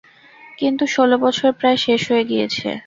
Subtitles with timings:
[0.59, 2.67] কিন্তু ষোল বছর প্রায় শেষ হয়ে গিয়েছে।